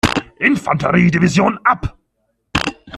Infanterie-Division 0.39 1.59
ab. 1.63 1.95